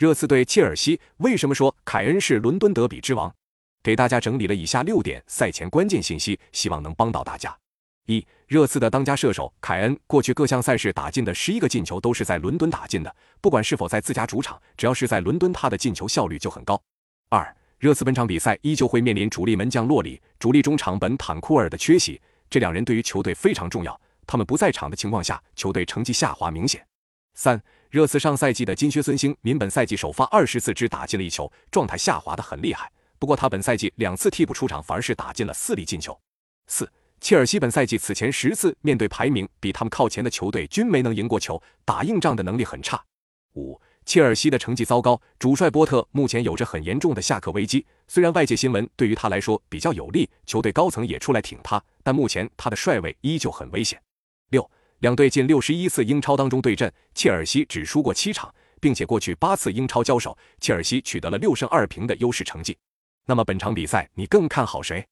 [0.00, 3.30] 热刺对切尔西，为什么说凯恩是伦敦德比之王？
[3.82, 7.54] 给大家整理了以下六点赛前关键信息，希望能帮到大家。
[8.06, 16.82] 一、热刺的当家射手凯恩，过去各项赛事打进的十一个进球都是在伦敦打进的，不管是否在自家主场，只要是在伦敦，他的进球效率就很高。
[17.28, 26.82] 二、热刺本场比赛依旧会面临主力门将洛里、主力中场本坦库尔的缺席，这两人对于球队非常重要，他们不在场的情况下，球队成绩下滑明显。
[27.40, 32.92] 三、热刺上赛季的金靴孙兴民本赛季首发二十次只打进了一球，状态下滑的很厉害。
[33.18, 36.20] 不过他本赛季两次替补出场，反而是打进了四粒进球。
[36.66, 36.86] 四。
[37.18, 43.02] 切尔西本赛季此前十次面对排名比他们靠前的球队，均没能赢过球，打硬仗的能力很差。
[43.54, 47.86] 五，切尔西的成绩糟糕，主帅波特目前有着很严重的下课危机。
[48.06, 53.98] 虽然外界新闻对于他来说比较有利，球队高层也出来挺他，但目前他的帅位依旧很危险。
[54.50, 54.70] 六，
[55.00, 62.76] 两队近六十一次英超当中对阵，切尔西只输过七场，并且过去八次英超交手，切尔西取得了六胜二平的优势成绩。
[63.24, 65.06] 那么本场比赛你更看好谁？